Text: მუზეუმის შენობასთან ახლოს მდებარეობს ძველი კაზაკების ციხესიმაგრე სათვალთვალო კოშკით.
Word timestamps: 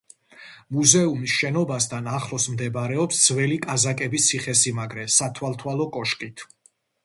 მუზეუმის 0.77 1.35
შენობასთან 1.41 2.09
ახლოს 2.21 2.49
მდებარეობს 2.55 3.21
ძველი 3.27 3.61
კაზაკების 3.69 4.27
ციხესიმაგრე 4.33 5.09
სათვალთვალო 5.21 5.91
კოშკით. 6.01 6.49